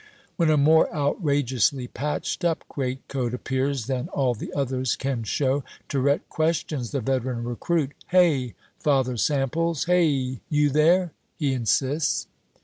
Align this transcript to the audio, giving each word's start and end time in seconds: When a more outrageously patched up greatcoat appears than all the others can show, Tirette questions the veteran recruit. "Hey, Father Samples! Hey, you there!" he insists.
When 0.35 0.49
a 0.49 0.57
more 0.57 0.91
outrageously 0.91 1.89
patched 1.89 2.43
up 2.43 2.63
greatcoat 2.67 3.35
appears 3.35 3.85
than 3.85 4.07
all 4.09 4.33
the 4.33 4.51
others 4.51 4.95
can 4.95 5.21
show, 5.25 5.63
Tirette 5.87 6.27
questions 6.27 6.89
the 6.89 7.01
veteran 7.01 7.43
recruit. 7.43 7.91
"Hey, 8.07 8.55
Father 8.79 9.15
Samples! 9.15 9.83
Hey, 9.85 10.39
you 10.49 10.71
there!" 10.71 11.11
he 11.37 11.53
insists. 11.53 12.25